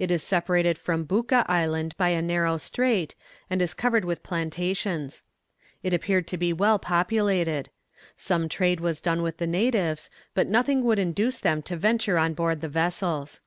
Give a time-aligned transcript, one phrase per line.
[0.00, 3.14] It is separated from Bouka Island by a narrow strait,
[3.48, 5.22] and is covered with plantations.
[5.84, 7.70] It appeared to be well populated.
[8.16, 12.34] Some trade was done with the natives, but nothing would induce them to venture on
[12.34, 13.42] board the vessels.